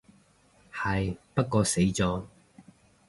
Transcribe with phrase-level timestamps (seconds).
[0.73, 2.23] 係，不過死咗